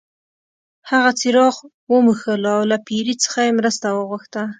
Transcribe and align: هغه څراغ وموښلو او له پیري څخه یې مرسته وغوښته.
هغه 0.89 1.11
څراغ 1.19 1.55
وموښلو 1.91 2.49
او 2.55 2.61
له 2.71 2.77
پیري 2.87 3.15
څخه 3.23 3.39
یې 3.47 3.51
مرسته 3.59 3.87
وغوښته. 3.91 4.41